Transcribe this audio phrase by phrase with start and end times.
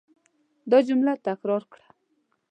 [0.69, 1.87] دا جمله تکرار کړه.